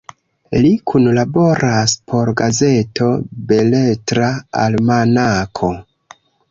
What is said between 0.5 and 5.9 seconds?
Li kunlaboras por gazeto Beletra Almanako.